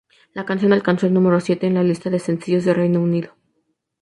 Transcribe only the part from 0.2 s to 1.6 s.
La canción alcanzó el número